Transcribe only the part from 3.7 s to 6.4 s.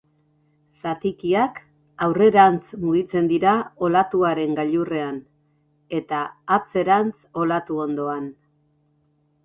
olatuaren gailurrean, eta